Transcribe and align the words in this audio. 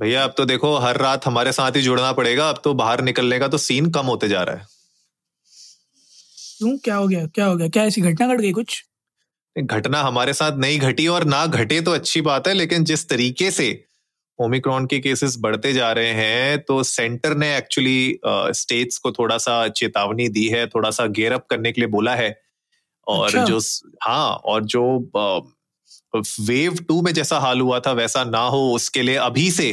भैया 0.00 0.22
अब 0.24 0.34
तो 0.36 0.44
देखो 0.44 0.76
हर 0.78 0.96
रात 0.96 1.26
हमारे 1.26 1.52
साथ 1.52 1.76
ही 1.76 1.80
जुड़ना 1.82 2.12
पड़ेगा। 2.12 2.48
अब 2.48 2.60
तो 2.64 2.74
बाहर 2.74 3.00
निकलने 3.00 3.38
का 3.38 3.48
तो 3.48 3.58
सीन 3.58 3.90
कम 3.90 4.06
होते 4.06 4.28
जा 4.28 4.42
रहा 4.42 4.56
है। 4.56 4.66
क्यों? 6.58 6.76
क्या 6.78 6.96
हो 6.96 7.08
गया? 7.08 7.26
क्या 7.26 7.46
हो 7.46 7.56
गया? 7.56 7.68
क्या 7.68 7.84
ऐसी 7.84 8.00
घटना 8.00 8.26
घट 8.26 8.40
गई 8.40 8.52
कुछ? 8.52 8.82
घटना 9.56 10.00
हमारे 10.02 10.32
साथ 10.32 10.56
नहीं 10.58 10.78
घटी 10.78 11.06
और 11.08 11.24
ना 11.24 11.46
घटे 11.46 11.80
तो 11.80 11.92
अच्छी 11.92 12.20
बात 12.20 12.48
है 12.48 12.54
लेकिन 12.54 12.84
जिस 12.84 13.08
तरीके 13.08 13.50
से 13.50 13.68
ओमिक्रॉन 14.38 14.86
के 14.86 14.98
केसेस 15.00 15.36
बढ़ते 15.40 15.72
जा 15.72 15.90
रहे 15.92 16.12
हैं 16.14 16.58
तो 16.58 16.82
सेंटर 16.82 17.34
ने 17.36 17.56
एक्चुअली 17.56 18.18
स्टेट्स 18.26 18.98
को 18.98 19.12
थोड़ा 19.12 19.38
सा 19.38 19.66
चेतावनी 19.68 20.28
दी 20.28 20.46
है 20.48 20.66
थोड़ा 20.66 20.90
सा 20.90 21.06
गेयर 21.18 21.32
अप 21.32 21.46
करने 21.50 21.72
के 21.72 21.80
लिए 21.80 21.88
बोला 21.88 22.14
है। 22.14 22.30
और 23.06 23.26
अच्छा। 23.26 23.44
जो 23.44 23.58
हाँ 24.02 24.30
और 24.34 24.64
जो 24.64 24.82
वेव 26.16 26.76
टू 26.88 27.00
में 27.02 27.12
जैसा 27.14 27.38
हाल 27.38 27.60
हुआ 27.60 27.80
था, 27.80 27.92
वैसा 27.92 28.24
ना 28.24 28.42
हो, 28.44 28.72
उसके 28.74 29.02
लिए 29.02 29.16
अभी 29.18 29.50
से 29.50 29.70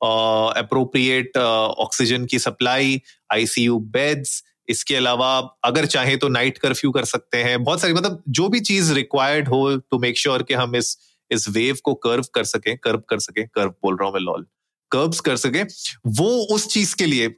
अप्रोप्रिएट 0.00 1.36
ऑक्सीजन 1.36 2.24
की 2.26 2.38
सप्लाई 2.38 3.00
आईसीयू 3.32 3.78
बेड्स 3.90 4.42
इसके 4.68 4.96
अलावा 4.96 5.36
अगर 5.64 5.86
चाहे 5.86 6.16
तो 6.16 6.28
नाइट 6.28 6.58
कर्फ्यू 6.58 6.90
कर 6.90 7.04
सकते 7.04 7.38
हैं। 7.42 7.62
बहुत 7.64 7.80
सारी 7.80 7.92
मतलब 7.92 8.22
जो 8.28 8.48
भी 8.48 8.60
चीज़ 8.60 8.92
रिक्वायर्ड 8.94 9.48
हो 9.48 9.76
टू 9.76 9.98
मेक 9.98 10.18
श्योर 10.18 10.42
कि 10.42 10.54
हम 10.54 10.76
इस 10.76 10.96
इस 11.30 11.48
वेव 11.48 11.76
को 11.84 11.94
कर्व 11.96 12.24
कर 12.34 12.44
सकें 12.44 12.76
कर्व 12.78 13.02
कर 13.08 13.18
सकें 13.18 13.46
कर्व 13.48 13.70
बोल 13.82 13.96
रहा 13.96 14.06
हूँ 14.06 14.14
मैं 14.14 14.20
लॉल 14.20 14.46
कर्व्स 14.90 15.20
कर 15.20 15.36
सके, 15.36 15.62
वो 16.08 16.28
उस 16.54 16.66
चीज़ 16.68 16.94
के 16.96 17.06
लिए 17.06 17.34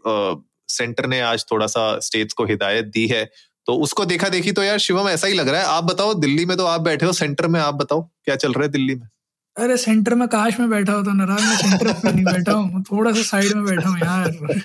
सेंटर 0.68 1.06
ने 1.06 1.20
आज 1.20 1.44
थोड़ा 1.50 1.66
सा 1.66 1.98
स्टेट्स 1.98 2.34
को 2.34 2.44
हिदायत 2.44 2.84
दी 2.84 3.06
है। 3.06 3.24
तो 3.68 3.74
उसको 3.76 4.04
देखा 4.04 4.28
देखी 4.28 4.52
तो 4.52 4.62
यार 4.62 4.78
शिवम 4.78 5.08
ऐसा 5.08 5.26
ही 5.26 5.34
लग 5.34 5.48
रहा 5.48 5.60
है। 5.60 5.66
आप 5.66 5.84
बताओ 5.84 6.14
दिल्ली 6.14 6.44
में 6.46 6.56
तो 6.56 6.64
आप 6.66 6.80
बैठे 6.80 7.06
हो 7.06 7.12
सेंटर 7.12 7.46
में 7.46 7.60
आप 7.60 7.74
बताओ 7.74 8.02
क्या 8.24 8.36
चल 8.36 8.52
रहा 8.52 8.62
है 8.62 8.68
दिल्ली 8.72 8.94
में? 8.94 9.08
अरे 9.56 9.76
सेंटर 9.76 10.14
में 10.14 10.26
काश 10.28 10.58
में 10.60 10.68
बैठा 10.70 10.92
होता 10.92 11.12
नाराज़ 11.12 11.42
मैं 11.42 11.56
सेंटर 11.56 11.86
में 12.04 12.12
नहीं 12.12 12.24
बैठा 12.24 12.52
हूँ? 12.52 12.82
थोड़ा 12.92 13.12
सा 13.12 13.22
साइड 13.22 13.52
में 13.52 13.64
बैठा 13.64 13.88
हूँ 13.88 13.98
यार। 13.98 14.30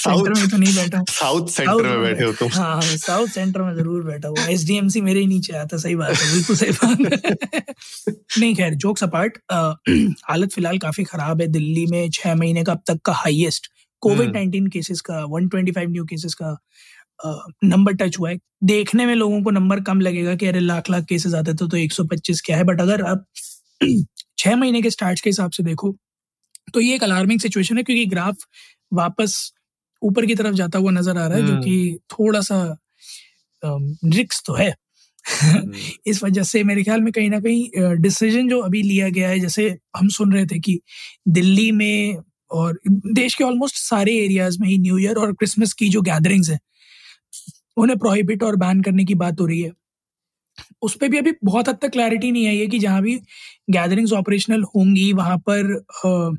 सेंटर 0.00 0.32
में 0.34 0.48
तो 0.48 0.56
नहीं 0.56 0.74
बैठा 0.76 0.98
हूँ। 0.98 1.06
साउथ 1.10 1.48
सेंटर 1.48 1.82
में 1.82 2.00
बैठे 2.02 2.24
हो 2.24 2.32
तुम। 2.32 2.48
हाँ 2.52 2.80
साउथ 2.82 3.26
सेंटर 3.28 3.62
में 3.62 3.74
ज़रूर 3.76 4.02
बैठा 4.04 4.28
हुआ 4.28 4.46
एसडीएमसी 4.46 5.00
मेरे 5.00 5.20
ही 5.20 5.26
नीचे 5.26 5.56
आता 5.56 5.76
सही 5.76 5.96
बात 5.96 6.16
है 6.16 6.32
बिल्कुल 6.32 6.56
सही 6.56 6.70
बात 6.70 7.74
नहीं 8.38 8.54
खैर 8.54 8.74
जोक्स 8.74 9.04
अपार्ट 9.04 9.38
हालत 10.30 10.52
फ़िलहाल 10.52 10.78
काफ़ी 10.78 11.04
खराब 11.04 11.40
है 11.40 11.46
दिल्ली 11.48 11.86
में 11.86 12.10
छह 12.10 12.34
महीने 12.34 12.64
का 12.64 12.72
अब 12.72 12.82
तक 12.88 13.00
का 13.04 13.12
हाईएस्ट 13.12 13.70
कोविड 14.02 14.32
नाइनटीन 14.32 14.66
केसेस 14.66 15.00
का 15.00 15.22
125 15.24 15.88
न्यू 15.88 16.04
केसेस 16.04 16.34
का। 16.34 16.56
नंबर 17.64 17.92
टच 17.92 18.18
हुआ 18.18 18.30
है। 18.30 18.38
देखने 18.64 19.06
में 19.06 19.14
लोगों 19.14 19.42
को 19.42 19.50
नंबर 19.50 19.80
कम 19.80 20.00
लगेगा 20.00 20.34
कि 20.34 20.46
अरे 20.46 20.60
लाख 20.60 20.90
लाख 20.90 21.04
केसेस 21.04 21.34
आते 21.34 21.52
थे 21.54 21.68
तो 21.68 21.76
125 21.76 22.40
क्या 22.40 22.56
है? 22.56 22.64
बट 22.64 22.80
अगर 22.80 23.02
आप 23.02 23.24
छह 24.38 24.56
महीने 24.56 24.82
के 24.82 24.90
स्टार्ट 24.90 25.20
के 25.20 25.30
हिसाब 25.30 25.50
से 25.50 25.62
देखो 25.62 25.96
तो 26.74 26.80
ये 26.80 26.94
एक 26.94 27.04
अलार्मिंग 27.04 27.40
सिचुएशन 27.40 27.76
है 27.76 27.82
क्योंकि 27.82 28.06
ग्राफ 28.06 28.36
वापस 28.92 29.52
ऊपर 30.02 30.26
की 30.26 30.34
तरफ़ 30.34 30.54
जाता 30.54 30.78
हुआ 30.78 30.90
नज़र 30.90 31.18
आ 31.18 31.26
रहा 31.26 31.38
है 31.38 31.46
जो 31.46 31.52
हम्म। 31.52 31.62
कि 31.62 31.98
थोड़ा 32.12 32.40
सा 32.40 32.78
रिक्स 33.64 34.42
तो 34.46 34.54
है। 34.54 34.74
इस 36.06 36.22
वजह 36.24 36.42
से 36.42 36.62
मेरे 36.64 36.82
ख्याल 36.84 37.00
में 37.00 37.12
कहीं 37.12 37.30
ना 37.30 37.40
कहीं 37.40 37.94
डिसीज़न 37.96 38.48
जो 38.48 38.60
अभी 38.60 38.82
लिया 38.82 39.08
गया 39.08 39.28
है 39.28 39.40
जैसे 39.40 39.78
हम 39.96 40.08
सुन 40.08 40.32
रहे 40.32 40.46
थे 40.46 40.58
कि 40.58 40.80
दिल्ली 41.28 41.72
में 41.72 42.16
और 42.50 42.80
देश 43.12 43.34
के 43.34 43.44
ऑलमोस्ट 43.44 43.76
सारे 43.76 44.14
एरियाज़ 44.14 44.58
में 44.60 44.68
ही 44.68 44.78
न्यू 44.78 44.98
ईयर 44.98 45.16
और 45.16 45.32
क्रिसमस 45.32 45.72
की 45.72 45.88
जो 45.88 46.02
गैदरिंग्स 46.02 46.50
हैं 46.50 46.60
उन्हें 47.76 47.98
प्रोहिबिट 47.98 48.42
और 48.42 48.56
बैन 48.58 48.82
करने 48.82 49.04
की 49.04 49.14
बात 49.16 49.40
हो 49.40 49.46
रही 49.46 49.60
है। 49.62 49.72
उस 50.82 50.94
पर 50.96 51.08
भी 51.08 51.18
अभी 51.18 51.32
बहुत 51.44 51.68
हद 51.68 51.78
तक 51.82 51.90
क्लैरिटी 51.90 52.30
नहीं 52.32 52.46
आई 52.48 52.58
है 52.58 52.66
कि 52.66 52.78
जहाँ 52.78 53.02
भी 53.02 53.14
गैदरिंग्स 53.70 54.12
ऑपरेशनल 54.14 54.62
होंगी 54.76 55.12
वहाँ 55.14 55.36
पर 55.48 55.72
अ, 55.74 56.36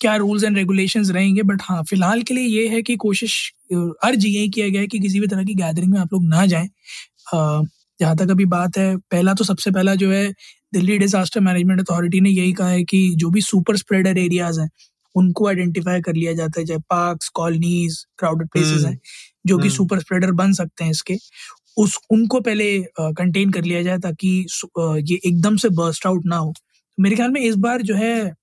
क्या 0.00 0.16
रूल्स 0.16 0.44
एंड 0.44 0.56
रेगुलेशंस 0.56 1.10
रहेंगे 1.10 1.42
बट 1.44 1.62
हाँ 1.64 1.82
फ़िलहाल 1.84 2.22
के 2.24 2.34
लिए 2.34 2.46
ये 2.50 2.68
है 2.68 2.82
कि 2.82 2.96
कोशिश 2.98 3.36
अर्ज़ 3.72 4.26
यही 4.26 4.48
किया 4.50 4.68
गया 4.68 4.80
है 4.80 4.86
कि 4.88 4.98
किसी 5.00 5.20
भी 5.20 5.26
तरह 5.26 5.44
की 5.44 5.54
गैदरिंग 5.56 5.92
में 5.92 6.00
आप 6.00 6.12
लोग 6.12 6.24
ना 6.26 6.46
जाएँ। 6.46 6.68
जहाँ 8.00 8.16
तक 8.16 8.30
अभी 8.30 8.44
बात 8.46 8.78
है 8.78 8.96
पहला 9.10 9.34
तो 9.34 9.44
सबसे 9.44 9.70
पहला 9.70 9.94
जो 9.96 10.10
है 10.12 10.26
दिल्ली 10.72 10.98
डिजास्टर 10.98 11.40
मैनेजमेंट 11.40 11.80
अथॉरिटी 11.80 12.20
ने 12.20 12.30
यही 12.30 12.52
कहा 12.52 12.68
है 12.68 12.84
कि 12.84 13.00
जो 13.16 13.30
भी 13.30 13.40
सुपर 13.42 13.76
स्प्रेडर 13.76 14.18
एरियाज़ 14.18 14.60
हैं 14.60 14.68
उनको 15.14 15.46
आइडेंटिफाई 15.48 16.00
कर 16.00 16.14
लिया 16.14 16.32
जाता 16.32 16.60
है 16.60 16.66
चाहे 16.66 16.80
पार्क्स 16.90 17.28
कॉलोनीज 17.34 18.04
क्राउडेड 18.18 18.48
प्लेसेस 18.48 18.84
हैं 18.84 18.98
जो 19.46 19.56
कि 19.58 19.62
हम्म। 19.62 19.76
सुपर 19.76 20.00
स्प्रेडर 20.00 20.32
बन 20.32 20.52
सकते 20.52 20.84
हैं 20.84 20.90
इसके। 20.90 21.16
उस 21.78 21.98
उनको 22.10 22.40
पहले 22.40 22.66
कंटेन 23.00 23.50
कर 23.50 23.64
लिया 23.64 23.82
जाए 23.82 23.98
ताकि 23.98 24.28
ये 24.78 25.20
एकदम 25.26 25.56
से 25.56 25.68
बर्स्ट 25.68 26.06
आउट 26.06 26.26
ना 26.26 26.36
हो। 26.36 26.52
तो 26.52 27.02
मेरे 27.02 27.16
ख्याल 27.16 27.30
में 27.30 27.40
इस 27.40 27.54
बार 27.56 27.82
जो 27.82 27.94
है 27.94 28.34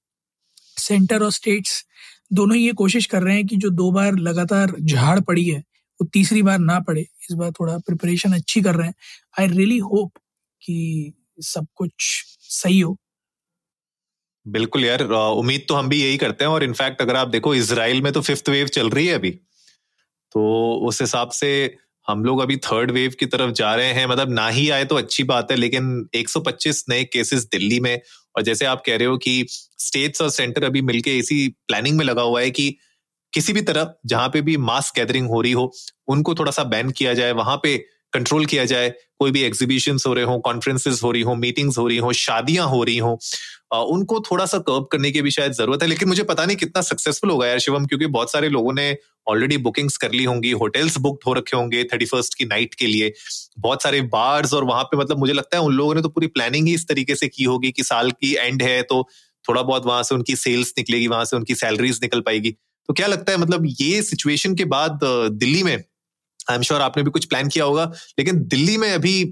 सेंटर 0.77 1.23
और 1.23 1.31
स्टेट्स 1.31 1.83
दोनों 2.33 2.55
ही 2.57 2.65
ये 2.65 2.71
कोशिश 2.73 3.05
कर 3.05 3.23
रहे 3.23 3.35
हैं 3.35 3.45
कि 3.47 3.57
जो 3.57 3.69
दो 3.71 3.91
बार 3.91 4.15
लगातार 4.19 4.73
झाड़ 4.81 5.19
पड़ी 5.19 5.45
है 5.45 5.59
वो 5.99 6.07
तीसरी 6.13 6.41
बार 6.43 6.59
ना 6.59 6.79
पड़े। 6.79 7.01
इस 7.01 7.35
बार 7.35 7.51
थोड़ा 7.51 7.77
प्रिपरेशन 7.77 8.33
अच्छी 8.33 8.61
कर 8.61 8.75
रहे 8.75 8.87
हैं। 8.87 8.93
आई 9.39 9.47
रियली 9.47 9.77
होप 9.77 10.11
कि 10.61 11.13
सब 11.43 11.67
कुछ 11.75 11.91
सही 12.49 12.79
हो। 12.79 12.97
बिल्कुल 14.47 14.85
यार 14.85 15.01
उम्मीद 15.11 15.65
तो 15.69 15.75
हम 15.75 15.87
भी 15.89 16.01
यही 16.03 16.17
करते 16.17 16.43
हैं 16.45 16.51
और 16.51 16.63
इनफैक्ट 16.63 17.01
अगर 17.01 17.15
आप 17.15 17.27
देखो 17.27 17.53
इसराइल 17.55 18.01
में 18.01 18.11
तो 18.13 18.21
फिफ्थ 18.21 18.49
वेव 18.49 18.67
चल 18.69 18.89
रही 18.89 19.05
है 19.07 19.13
अभी। 19.15 19.31
तो 20.35 20.73
उस 20.87 21.01
हिसाब 21.01 21.29
से 21.31 21.49
हम 22.07 22.23
लोग 22.25 22.41
अभी 22.41 22.57
थर्ड 22.65 22.91
वेव 22.91 23.13
की 23.19 23.25
तरफ़ 23.27 23.51
जा 23.53 23.73
रहे 23.75 23.93
हैं। 23.93 24.05
मतलब 24.07 24.31
ना 24.31 24.47
ही 24.49 24.69
आए 24.69 24.85
तो 24.85 24.95
अच्छी 24.97 25.23
बात 25.25 25.51
है, 25.51 25.57
लेकिन 25.57 26.07
125 26.15 26.83
नए 26.89 27.03
केसेस 27.05 27.45
दिल्ली 27.51 27.79
में 27.81 27.99
और 28.35 28.43
जैसे 28.43 28.65
आप 28.65 28.83
कह 28.85 28.97
रहे 28.97 29.07
हो 29.07 29.17
कि 29.19 29.45
स्टेट्स 29.49 30.21
और 30.21 30.29
सेंटर 30.31 30.63
अभी 30.63 30.81
मिलके 30.83 31.17
इसी 31.19 31.47
प्लानिंग 31.67 31.97
में 31.97 32.05
लगा 32.05 32.21
हुआ 32.23 32.41
है 32.41 32.51
कि 32.51 32.75
किसी 33.33 33.53
भी 33.53 33.61
तरह 33.63 33.93
जहाँ 34.07 34.29
पे 34.29 34.41
भी 34.41 34.57
मास 34.59 34.91
गैदरिंग 34.95 35.29
हो 35.29 35.41
रही 35.41 35.51
हो, 35.53 35.71
उनको 36.07 36.35
थोड़ा 36.35 36.51
सा 36.51 36.63
बैन 36.65 36.91
किया 36.91 37.13
जाए, 37.13 37.31
वहाँ 37.33 37.57
पे 37.63 37.77
कंट्रोल 38.17 38.45
किया 38.45 38.65
जाए, 38.65 38.93
कोई 39.19 39.31
भी 39.31 39.43
एग्जीबिशंस 39.43 40.05
हो 40.07 40.13
रहे 40.13 40.25
हो 40.25 40.37
कॉन्फ्रेंसेस 40.41 41.01
हो 41.03 41.11
रही 41.11 41.21
हो 41.23 41.35
मीटिंग्स 41.37 41.77
हो 41.77 41.87
रही 41.87 41.97
हो, 41.97 42.13
शादियाँ 42.15 42.67
हो 42.69 42.83
रही 42.83 42.97
हो 42.99 43.19
उनको 43.87 44.19
थोड़ा 44.21 44.45
सा 44.45 44.57
कर्व 44.59 44.83
करने 44.91 45.09
की 45.11 45.21
भी 45.21 45.31
शायद 45.31 45.51
ज़रूरत 45.53 45.81
है, 45.83 45.87
लेकिन 45.89 46.07
मुझे 46.07 46.23
पता 46.25 46.45
नहीं 46.45 46.57
कितना 46.57 46.81
सक्सेसफुल 46.83 47.29
होगा 47.29 47.47
यार 47.47 47.59
शिवम, 47.59 47.85
क्योंकि 47.85 48.05
बहुत 48.07 48.31
सारे 48.31 48.49
लोगों 48.49 48.73
ने 48.73 48.95
ऑलरेडी 49.27 49.57
बुकिंग्स 49.59 49.97
कर 49.97 50.11
ली 50.11 50.23
होंगी 50.23 50.51
होटल्स 50.53 50.97
बुक्ड 50.99 51.27
हो 51.27 51.33
रखे 51.33 51.55
होंगे 51.57 51.83
थर्टी 51.83 52.05
फ़र्स्ट 52.05 52.37
की 52.37 52.45
नाइट 52.45 52.73
के 52.73 52.87
लिए, 52.87 53.11
बहुत 53.59 53.83
सारे 53.83 54.01
बार्स 54.13 54.53
और 54.53 54.63
वहाँ 54.63 54.83
पे 54.83 54.97
मतलब 54.97 55.19
मुझे 55.19 55.33
लगता 55.33 55.57
है 55.57 55.63
उन 55.63 55.73
लोगों 55.73 55.95
ने 55.95 56.01
तो 56.01 56.09
पूरी 56.09 56.27
प्लानिंग 56.29 56.67
ही 56.67 56.73
इस 56.73 56.87
तरीके 56.87 57.15
से 57.15 57.27
की 57.27 57.43
होगी 57.43 57.71
कि 57.71 57.83
साल 57.83 58.11
की 58.13 58.33
एंड 58.35 58.63
है 58.63 58.81
तो 58.83 59.07
थोड़ा 59.45 59.61
बहुत 59.63 59.85
वहाँ 59.85 60.03
से 60.03 60.15
उनकी 60.15 60.35
सेल्स 60.37 60.73
निकलेगी, 60.77 61.07
वहाँ 61.07 61.25
से 61.25 61.35
उनकी 61.35 61.55
सैलरीज 61.55 61.99
निकल 62.03 62.21
पाएगी। 62.21 62.51
तो 62.51 62.93
क्या 62.93 63.07
लगता 63.07 63.31
है 63.31 63.37
मतलब 63.37 63.65
ये 63.81 64.01
सिचुएशन 64.03 64.55
के 64.55 64.65
बाद 64.67 64.99
दिल्ली 65.03 65.63
में 65.63 65.83
आई 66.49 66.55
एम 66.55 66.61
श्योर 66.61 66.81
आपने 66.81 67.03
भी 67.03 67.11
कुछ 67.11 67.25
प्लान 67.25 67.47
किया 67.47 67.65
होगा। 67.65 67.91
लेकिन 68.19 68.43
दिल्ली 68.47 68.77
में 68.77 68.91
अभी 68.91 69.31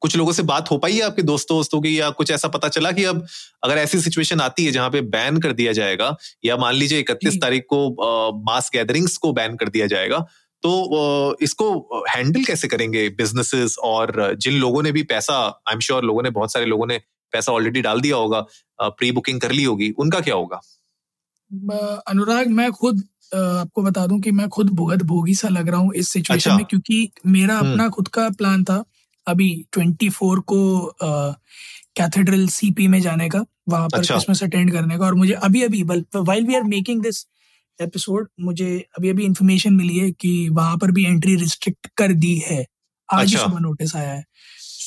कुछ 0.00 0.16
लोगों 0.16 0.32
से 0.32 0.42
बात 0.42 0.70
हो 0.70 0.78
पाई 0.78 0.92
है 0.92 1.00
आपके 1.00 1.22
दोस्तों 1.22 1.56
दोस्तों 1.58 1.80
की? 1.80 2.00
या 2.00 2.10
कुछ 2.10 2.30
ऐसा 2.30 2.48
पता 2.48 2.68
चला 2.68 2.90
कि 2.92 3.04
अब 3.04 3.26
अगर 3.62 3.78
ऐसी 3.78 4.00
सिचुएशन 4.00 4.40
आती 4.40 4.64
है 4.64 4.72
जहाँ 4.72 4.90
पे 4.90 5.00
बैन 5.00 5.40
कर 5.40 5.52
दिया 5.52 5.72
जाएगा 5.72 6.16
या 6.44 6.56
मान 6.56 6.74
लीजिए 6.74 7.00
इकतीस 7.00 7.36
तारीख 7.42 7.62
को 7.68 7.90
मास 8.44 8.70
गैदरिंग्स 8.74 9.16
को 9.16 9.32
बैन 9.32 9.56
कर 9.56 9.68
दिया 9.68 9.86
जाएगा 9.86 10.18
तो 10.62 11.36
इसको 11.40 11.74
हैंडल 12.08 12.44
कैसे 12.44 12.68
करेंगे 12.68 13.08
बिजनेसेस 13.08 13.76
और 13.78 14.34
जिन 14.38 14.52
लोगों 14.52 14.82
ने 14.82 14.92
भी 14.92 15.02
पैसा 15.02 15.62
आई 15.68 15.74
एम 15.74 15.80
श्योर 15.80 16.04
लोगों 16.04 16.22
ने 16.22 16.30
बहुत 16.30 16.52
सारे 16.52 16.66
लोगों 16.66 16.86
ने 16.86 16.98
पैसा 17.32 17.52
ऑलरेडी 17.52 17.82
डाल 17.82 18.00
दिया 18.00 18.16
होगा 18.16 18.46
प्री 18.82 19.12
बुकिंग 19.12 19.40
कर 19.40 19.52
ली 19.52 19.64
होगी 19.64 19.90
उनका 19.90 20.20
क्या 20.20 20.34
होगा? 20.34 20.60
अनुराग 22.06 22.48
मैं 22.48 22.72
खुद 22.72 23.08
आपको 23.34 23.82
बता 23.82 24.06
दूँ 24.06 24.20
कि 24.20 24.30
मैं 24.30 24.48
खुद 24.48 24.70
भुगत 24.70 25.02
भोगी 25.02 25.34
सा 25.34 25.48
लग 25.48 25.68
रहा 25.68 25.80
हूँ 25.80 25.94
इस 25.94 26.08
सिचुएशन 26.08 26.50
अच्छा। 26.50 26.56
में 26.56 26.64
क्योंकि 26.64 27.08
मेरा 27.26 27.56
हम्म। 27.56 27.72
अपना 27.72 27.88
खुद 27.88 28.08
का 28.08 28.28
प्लान 28.30 28.64
था 28.64 28.84
अभी 29.26 29.48
24 29.78 30.40
को 30.42 30.94
कैथेड्रल 31.96 32.46
सीपी 32.48 32.88
में 32.88 33.00
जाने 33.00 33.28
का 33.28 33.44
वहाँ 33.68 33.88
पर 33.88 33.98
अच्छा। 33.98 34.14
क्रिसमस 34.14 34.42
अटेंड 34.42 34.72
करने 34.72 34.98
का 34.98 35.06
और 35.06 35.14
मुझे 35.14 35.32
अभी 35.42 35.62
अभी 35.62 35.82
while 35.82 36.46
we 36.46 36.54
are 36.54 36.62
making 36.62 37.02
this 37.02 37.26
episode 37.80 38.28
मुझे 38.40 38.70
अभी 38.98 39.10
अभी 39.10 39.24
इंफॉर्मेशन 39.24 39.74
मिली 39.74 39.98
है 39.98 40.10
कि 40.10 40.48
वहाँ 40.48 40.76
पर 40.76 40.90
भी 40.90 41.04
एंट्री 41.04 41.36
रिस्ट्रिक्ट 41.36 41.86
कर 41.96 42.12
दी 42.14 42.36
है 42.46 42.64
आज 43.08 43.34
अच्छा। 43.34 43.46
सुबह 43.46 43.60
नोटिस 43.60 43.96
आया 43.96 44.12
है 44.12 44.24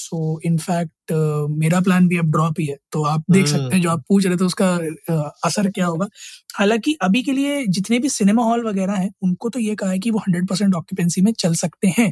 सो 0.06 0.40
इनफैक्ट 0.46 1.12
मेरा 1.52 1.80
प्लान 1.82 2.08
भी 2.08 2.18
अब 2.18 2.32
ड्रॉप 2.32 2.60
ही 2.60 2.66
है। 2.66 2.78
तो 2.92 3.04
आप 3.06 3.24
देख 3.32 3.48
सकते 3.48 3.76
हैं 3.76 3.82
जो 3.82 3.90
आप 3.90 4.04
पूछ 4.10 4.26
रहे 4.26 4.38
थे 4.38 4.46
उसका 4.46 4.68
uh, 4.78 5.30
असर 5.46 5.70
क्या 5.70 5.86
होगा। 5.86 6.08
हालाँकि 6.56 6.94
अभी 7.02 7.24
के 7.24 7.32
लिए 7.32 7.66
जितने 7.68 8.00
भी 8.00 8.10
सिनेमा 8.10 8.44
हॉल 8.44 8.66
वगैरह 8.68 8.94
हैं 8.94 9.12
उनको 9.24 9.50
तो 9.50 9.60
ये 9.60 9.76
कहा 9.76 9.90
है 9.90 10.00
कि 10.00 10.12
वो 10.12 10.20
हंड्रेड 10.20 10.48
परसेंट 10.48 10.76
ऑक्यूपेंसी 10.76 11.22
में 11.22 11.32
चल 11.34 11.54
सकते 11.56 11.88
हैं। 11.98 12.12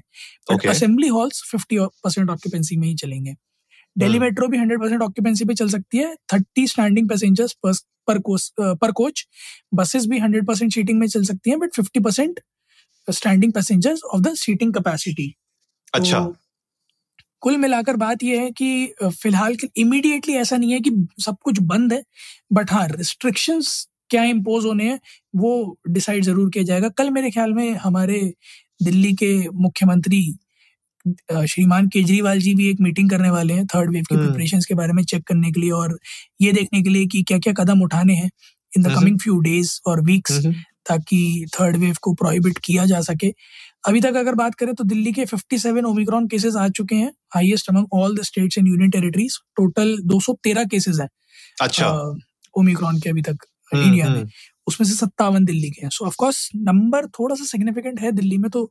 But 0.52 0.68
assembly 0.68 1.08
halls 1.08 1.42
fifty 1.52 1.80
percent 1.80 2.30
occupancy 2.30 2.78
में 2.78 2.88
ही 2.88 2.96
चलेंगे। 2.96 3.36
दिल्ली 3.96 4.20
मेट्रो 4.20 4.48
भी 4.48 4.58
हंड्रेड 4.58 4.80
परसेंट 4.80 5.02
ऑक्यूपेंसी 5.02 5.46
पे 5.46 5.54
चल 5.54 5.70
सकती 5.70 5.98
है। 5.98 6.14
थर्टी 6.34 6.68
स्टैंडिंग 6.68 7.10
पैसेंजर्स 7.10 7.56
पर 8.08 8.20
कोच 8.20 8.52
पर 8.60 8.92
कोच 8.92 9.26
बसेस 9.74 10.06
भी 10.06 10.20
हंड्रेड 10.20 10.48
परसेंट 10.48 10.74
सीटिंग 10.74 11.00
में 11.00 11.08
चल 11.08 11.24
सकती 11.24 11.50
हैं 11.50 11.60
but 11.60 11.76
fifty 11.76 12.00
percent 12.00 12.40
standing 13.08 13.54
passengers 13.54 14.02
of 14.04 14.22
the 14.22 14.34
seating 14.36 14.74
capacity 14.74 15.34
अच्छा। 15.94 16.20
तो 16.20 16.36
कुल 17.44 17.58
मिलाकर 17.58 17.96
बात 17.98 18.24
यह 18.24 18.42
है 18.42 18.52
कि 18.52 18.94
फ़िलहाल 19.04 19.56
इमीडिएटली 19.78 20.34
ऐसा 20.36 20.58
नहीं 20.58 20.72
है 20.74 20.80
कि 20.80 20.92
सब 21.22 21.38
कुछ 21.44 21.60
बंद 21.72 21.94
है 21.94 22.04
बट 22.54 22.72
हाँ 22.72 22.88
रिस्ट्रिक्शंस 22.88 23.88
क्या 24.10 24.24
इम्पोज 24.24 24.66
होने 24.66 24.90
हैं 24.90 25.00
वो 25.36 25.52
डिसाइड 25.90 26.24
ज़रूर 26.24 26.50
किया 26.50 26.64
जाएगा। 26.64 26.90
कल 26.98 27.10
मेरे 27.10 27.32
ख्याल 27.32 27.54
में 27.54 27.74
हमारे 27.78 28.22
दिल्ली 28.84 29.14
के 29.14 29.34
मुख्यमंत्री 29.62 30.22
श्रीमान 31.06 31.88
केजरीवाल 31.88 32.40
जी 32.40 32.54
भी 32.56 32.70
एक 32.70 32.82
मीटिंग 32.82 33.10
करने 33.10 33.30
वाले 33.30 33.54
हैं 33.54 33.66
थर्ड 33.68 33.92
वेव 33.94 34.04
की 34.10 34.16
प्रिपरेशन 34.16 34.60
के 34.68 34.76
बारे 34.76 34.94
में 34.94 35.04
चेक 35.04 35.24
करने 35.28 35.52
के 35.52 35.62
लिए 35.62 35.72
और 35.72 35.98
ये 36.42 36.52
देखने 36.52 36.82
के 36.84 36.90
लिए 36.90 37.06
कि 37.06 37.24
क्या 37.24 37.40
क्या 37.40 37.54
कदम 37.54 37.82
उठाने 37.84 38.14
हैं 38.16 38.30
in 38.72 38.84
the 38.84 38.96
coming 38.96 39.20
few 39.20 39.40
days 39.42 39.80
और 39.88 40.02
वीक्स 40.06 40.46
ताकि 40.88 41.46
थर्ड 41.54 41.78
वेव 41.78 41.96
को 42.02 42.14
प्रोहिबिट 42.14 42.58
किया 42.66 42.86
जा 42.86 43.02
सके। 43.02 43.34
अभी 43.84 44.02
तक 44.02 44.16
अगर 44.16 44.36
बात 44.36 44.56
करें 44.56 44.74
तो 44.76 44.84
दिल्ली 44.84 45.12
के 45.14 45.26
57 45.26 45.86
ओमिक्रॉन 45.86 46.28
केसेस 46.28 46.56
आ 46.56 46.68
चुके 46.70 46.96
हैं 46.96 47.12
highest 47.36 47.70
among 47.70 47.94
all 47.94 48.18
the 48.18 48.24
states 48.24 48.58
and 48.58 48.68
union 48.68 48.90
territories 48.90 49.38
total 49.58 49.98
213 50.08 50.70
cases 50.72 51.00
हैं 51.02 51.08
अच्छा। 51.62 51.90
ओमिक्रॉन 52.58 53.00
के 53.00 53.10
अभी 53.10 53.22
तक 53.22 53.46
इंडिया 53.76 54.10
में। 54.10 54.24
उसमें 54.68 54.88
से 54.88 54.94
सत्तावन 54.96 55.46
दिल्ली 55.46 55.70
के 55.70 55.82
हैं। 55.82 55.90
सो 55.90 56.06
ऑफ़ 56.06 56.16
कोर्स 56.18 56.50
नंबर 56.56 57.08
थोड़ा 57.10 57.36
सा 57.36 57.46
सिग्निफिकेंट 57.46 58.00
है 58.02 58.12
दिल्ली 58.12 58.38
में 58.38 58.50
तो 58.52 58.66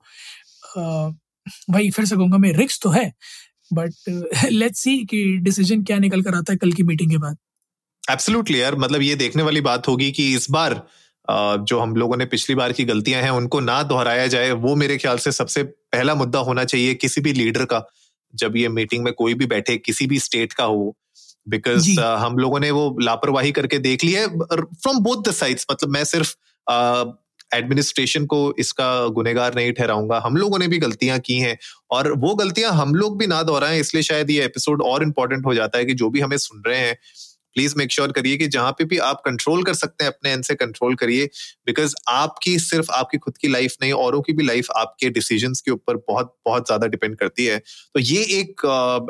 भाई 1.70 1.90
फिर 1.90 2.04
से 2.04 2.16
कहूँगा 2.16 2.38
मैं 2.38 2.52
रिक्स 2.52 2.80
तो 2.82 2.90
है 2.90 3.12
बट 3.72 3.92
लेट्स 4.50 4.80
सी 4.80 4.96
कि 5.04 5.24
डिसीज़न 5.42 5.82
क्या 5.82 5.98
निकल 5.98 6.22
कर 6.22 6.34
आता 6.34 6.52
है 6.52 6.58
कल 6.58 6.72
की 6.72 6.82
मीटिंग 6.82 7.10
के 7.10 7.18
बाद। 7.18 7.36
एब्सोल्युटली 8.04 8.60
यार 8.60 8.76
मतलब 8.76 9.02
ये 9.02 9.14
देखने 9.16 9.42
वाली 9.42 9.60
बात 9.60 9.88
होगी 9.88 10.10
कि 10.12 10.32
इस 10.34 10.50
बार 10.50 10.74
जो 11.64 11.78
हम 11.78 11.94
लोगों 11.96 12.16
ने 12.16 12.24
पिछली 12.26 12.54
बार 12.54 12.72
की 12.72 12.84
गलतियाँ 12.84 13.22
हैं 13.22 13.30
उनको 13.30 13.60
ना 13.60 13.82
दोहराया 13.82 14.26
जाए 14.26 14.50
वो 14.50 14.74
मेरे 14.76 14.96
ख्याल 14.98 15.18
से 15.18 15.32
सबसे 15.32 15.62
पहला 15.62 16.14
मुद्दा 16.14 16.38
होना 16.38 16.64
चाहिए 16.64 16.94
किसी 16.94 17.20
भी 17.20 17.32
लीडर 17.32 17.64
का 17.64 17.84
जब 18.34 18.56
ये 18.56 18.68
मीटिंग 18.68 19.04
में 19.04 19.12
कोई 19.12 19.34
भी 19.34 19.46
बैठे 19.46 19.76
किसी 19.76 20.06
भी 20.06 20.18
स्टेट 20.18 20.52
का 20.52 20.64
हो। 20.64 20.96
बिकॉज़ 21.48 21.90
uh, 21.90 22.16
हम 22.18 22.38
लोगों 22.38 22.60
ने 22.60 22.70
वो 22.70 22.96
लापरवाही 23.02 23.52
करके 23.52 23.78
देख 23.78 24.04
ली 24.04 24.12
है 24.12 24.26
फ्रॉम 24.26 24.98
बोथ 24.98 25.28
द 25.28 25.32
साइड्स 25.32 25.66
मतलब 25.72 25.90
मैं 25.90 26.04
सिर्फ़ 26.04 26.34
एडमिनिस्ट्रेशन 27.54 28.26
को 28.26 28.54
इसका 28.58 29.06
गुनेगार 29.08 29.54
नहीं 29.54 29.72
ठहराऊँगा। 29.72 30.18
हम 30.24 30.36
लोगों 30.36 30.58
ने 30.58 30.68
भी 30.68 30.78
गलतियाँ 30.78 31.18
की 31.18 31.38
हैं 31.38 31.56
और 31.90 32.12
वो 32.12 32.34
गलतियाँ 32.34 32.72
हम 32.72 32.94
लोग 32.94 33.18
भी 33.18 33.26
ना 33.26 33.42
दोहराएँ 33.42 33.80
इसलिए 33.80 34.02
शायद 34.02 34.30
ये 34.30 34.44
एपिसोड 34.44 34.82
और 34.82 35.02
इम्पोर्टेंट 35.02 35.46
हो 35.46 35.54
जाता 35.54 35.78
है 35.78 35.84
कि 35.84 35.94
जो 35.94 36.10
भी 36.10 36.20
हमें 36.20 36.36
सुन 36.36 36.62
रहे 36.66 36.78
हैं 36.78 36.96
प्लीज़ 37.54 37.74
मेक 37.78 37.92
श्योर 37.92 38.12
करिए 38.12 38.36
कि 38.36 38.46
जहाँ 38.48 38.72
पे 38.72 38.84
भी 38.84 38.98
आप 39.06 39.22
कंट्रोल 39.24 39.62
कर 39.64 39.74
सकते 39.74 40.04
हैं 40.04 40.12
अपने 40.12 40.30
एंड 40.32 40.44
से 40.44 40.54
कंट्रोल 40.54 40.94
करिए 40.94 41.26
बिकॉज़ 41.66 41.94
आपकी 42.10 42.58
सिर्फ़ 42.60 42.90
आपकी 42.92 43.18
खुद 43.18 43.36
की 43.36 43.48
लाइफ 43.48 43.76
नहीं 43.82 43.92
औरों 43.94 44.20
की 44.22 44.32
भी 44.32 44.44
लाइफ 44.44 44.70
आपके 44.76 45.10
डिसीज़न 45.10 45.52
के 45.64 45.70
ऊपर 45.70 45.96
बहुत 46.08 46.34
बहुत 46.46 46.66
ज़्यादा 46.66 46.86
डिपेंड 46.86 47.16
करती 47.16 47.44
है। 47.44 47.58
तो 47.58 48.00
ये 48.00 48.22
एक 48.32 48.64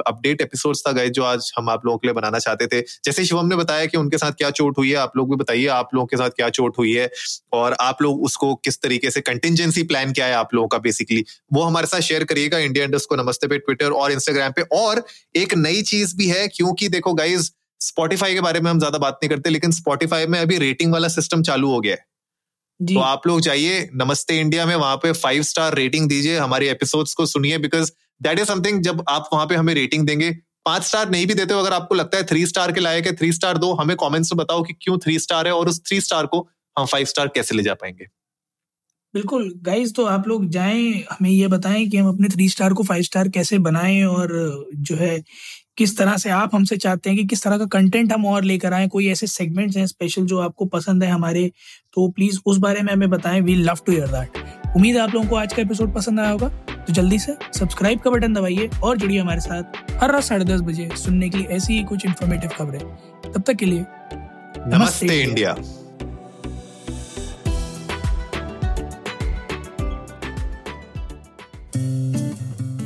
अपडेट 0.06 0.37
uh, 0.37 0.43
एपिसोड 0.43 0.77
था 0.79 0.93
गए 0.93 1.09
जो 1.11 1.23
आज 1.25 1.50
हम 1.59 1.69
आप 1.71 1.87
लोगों 1.87 1.99
के 1.99 2.06
लिए 2.06 2.15
बनाना 2.15 2.39
चाहते 2.39 2.67
थे। 2.67 2.81
जैसे 3.05 3.25
शिवम 3.25 3.47
ने 3.47 3.56
बताया 3.56 3.87
कि 3.87 3.97
उनके 3.97 4.19
साथ 4.19 4.33
क्या 4.33 4.50
चोट 4.53 4.79
हुई 4.79 4.91
है 4.91 4.97
आप 4.97 5.17
लोग 5.17 5.31
भी 5.31 5.37
बताइए 5.37 5.67
आप 5.71 5.94
लोगों 5.94 6.06
के 6.06 6.17
साथ 6.17 6.31
क्या 6.37 6.49
चोट 6.50 6.79
हुई 6.79 6.93
है 6.93 7.11
और 7.53 7.77
आप 7.81 8.03
लोग 8.03 8.23
उसको 8.25 8.55
किस 8.65 8.81
तरीके 8.83 9.11
से 9.11 9.21
कंटिजेंसी 9.23 9.83
प्लान 9.85 10.12
क्या 10.12 10.27
है 10.27 10.35
आप 10.35 10.55
लोगों 10.55 10.69
का 10.69 10.79
बेसिकली 10.81 11.25
वो 11.53 11.62
हमारे 11.62 11.87
साथ 11.87 12.00
शेयर 12.03 12.25
करिएगा 12.25 12.59
इंडिया 12.61 12.85
इंडस्ट 12.85 13.09
को 13.09 13.17
नमस्ते 13.17 13.47
पे 13.49 13.59
ट्विटर 13.59 13.91
और 13.93 14.12
इंस्टाग्राम 14.12 14.53
पे। 14.53 14.62
और 14.75 15.05
एक 15.37 15.55
नई 15.56 15.83
चीज़ 15.85 16.17
भी 16.17 16.29
है 16.29 16.47
क्योंकि 16.49 16.89
देखो 16.91 17.15
गाइज़ 17.15 17.50
स्पॉटिफाई 17.82 18.34
के 18.34 18.40
बारे 18.40 18.61
में 18.61 18.70
हम 18.70 18.79
ज़्यादा 18.79 18.99
बात 18.99 19.19
नहीं 19.23 19.29
करते 19.31 19.50
लेकिन 19.50 19.70
स्पॉटिफाई 19.73 20.26
में 20.26 20.38
अभी 20.38 20.58
रेटिंग 20.58 20.93
वाला 20.93 21.08
सिस्टम 21.08 21.43
चालू 21.43 21.70
हो 21.70 21.81
गया 21.81 21.93
है। 21.93 22.05
तो 22.81 23.00
आप 23.00 23.26
लोग 23.26 23.40
जाइए 23.40 23.88
नमस्ते 23.94 24.38
इंडिया 24.40 24.67
में 24.67 24.75
वहाँ 24.76 24.96
पे 24.96 25.12
फाइव 25.14 25.43
स्टार 25.43 25.75
रेटिंग 25.75 26.08
दीजिए 26.08 26.38
हमारे 26.38 26.70
एपिसोड्स 26.70 27.14
को 27.14 27.26
सुनिए 27.26 27.58
बिकॉज़ 27.58 27.90
दैट 28.20 28.38
इज़ 28.38 28.49
समथिंग 28.49 28.82
जब 28.82 29.05
आप 29.08 29.29
वहाँ 29.32 29.46
पे 29.46 29.55
हमें 29.55 29.75
रेटिंग 29.75 30.06
देंगे 30.06 30.31
पाँच 30.67 30.82
स्टार 30.82 31.11
नहीं 31.11 31.26
भी 31.26 31.34
देते 31.34 31.55
हो 31.55 31.61
अगर 31.61 31.73
आपको 31.73 31.94
लगता 31.94 32.19
है 32.19 32.25
थ्री 32.25 32.46
स्टार 32.46 32.73
के 32.73 32.81
लायक 32.81 33.06
है 33.06 33.14
थ्री 33.17 33.32
स्टार 33.32 33.58
दो 33.58 33.73
हमें 33.75 33.96
कमेंट्स 33.96 34.32
में 34.32 34.37
बताओ 34.38 34.62
कि 34.62 34.73
क्यों 34.82 34.99
थ्री 34.99 35.19
स्टार 35.19 35.46
है 35.46 35.52
और 35.52 35.69
उस 35.69 35.81
थ्री 35.88 36.00
स्टार 36.00 36.26
को 36.26 36.49
हम 36.76 36.87
फाइव 36.87 37.06
स्टार 37.06 37.29
कैसे 37.29 37.55
ले 37.55 37.62
जा 37.62 37.75
पाएँगे। 37.75 38.06
बिल्कुल 39.14 39.50
गाइज़ 39.62 39.93
तो 39.94 40.05
आप 40.05 40.29
लोग 40.29 40.49
जाएँ 40.49 40.93
हमें 41.11 41.31
ये 41.31 41.49
बताएँ 41.49 41.87
कि 41.88 41.96
हम 41.96 42.08
अपने 42.08 42.29
थ्री 42.29 42.49
स्टार 42.49 42.73
को 42.73 42.82
फाइव 42.82 43.02
स्टार 43.02 43.29
कैसे 43.29 43.58
बनाएँ 43.58 44.02
और 44.05 44.31
जो 44.75 44.96
है 44.96 45.17
किस 45.78 45.96
तरह 45.98 46.16
से 46.16 46.30
आप 46.30 46.54
हमसे 46.54 46.76
चाहते 46.76 47.10
हैं 47.10 47.19
कि 47.19 47.24
किस 47.24 47.42
तरह 47.42 47.58
का 47.58 47.66
कंटेंट 47.69 48.12
हम 48.12 48.26
और 48.26 48.44
लेकर 48.44 48.72
आए, 48.72 48.88
कोई 48.88 49.08
ऐसे 49.08 49.26
सेगमेंट्स 49.26 49.76
हैं 49.76 49.86
स्पेशल 49.86 50.26
जो 50.26 50.38
आपको 50.40 50.64
पसंद 50.66 51.04
है 51.04 51.10
हमारे 51.10 51.50
तो 51.94 52.08
प्लीज़ 52.08 52.38
उस 52.46 52.58
बारे 52.58 52.82
में 52.82 52.92
हमें 52.92 53.08
बताएँ। 53.10 53.40
We 53.40 53.54
love 53.54 53.78
to 53.86 53.92
hear 53.92 54.08
that 54.08 54.76
उम्मीद 54.76 54.96
है 54.96 55.02
आप 55.02 55.14
लोगों 55.14 55.28
को 55.28 55.36
आज 55.36 55.52
का 55.52 55.62
एपिसोड 55.62 55.94
पसंद 55.94 56.20
आया 56.20 56.30
होगा। 56.30 56.48
तो 56.48 56.92
जल्दी 56.92 57.19
से 57.19 57.36
सब्सक्राइब 57.58 58.00
का 58.00 58.10
बटन 58.10 58.34
दबाइए 58.34 58.69
और 58.82 58.96
जुड़िए 58.98 59.19
हमारे 59.19 59.40
साथ 59.40 60.02
हर 60.02 60.12
रात 60.12 60.22
साढ़े 60.22 60.44
दस 60.44 60.60
बजे 60.60 60.88
सुनने 60.96 61.28
के 61.28 61.38
लिए 61.38 61.46
ऐसी 61.56 61.72
ही 61.74 61.84
कुछ 61.84 62.06
इन्फॉर्मेटिव 62.06 62.50
खबरें। 62.50 62.80
तब 63.32 63.42
तक 63.46 63.54
के 63.54 63.66
लिए 63.66 63.84
नमस्ते 64.69 65.22
इंडिया। 65.22 65.56